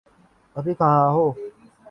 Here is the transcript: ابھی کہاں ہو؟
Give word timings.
ابھی 0.55 0.73
کہاں 0.79 1.09
ہو؟ 1.13 1.25